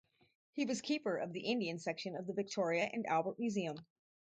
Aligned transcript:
He 0.53 0.65
was 0.65 0.81
Keeper 0.81 1.15
of 1.17 1.31
the 1.31 1.41
Indian 1.41 1.77
Section 1.77 2.15
of 2.15 2.25
the 2.25 2.33
Victoria 2.33 2.89
and 2.91 3.05
Albert 3.05 3.37
Museum. 3.37 3.77